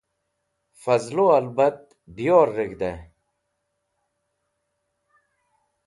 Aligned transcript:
fazlu 0.83 1.25
albat 1.37 1.79
dyor 2.17 2.47
reg̃hd'ey 2.57 2.99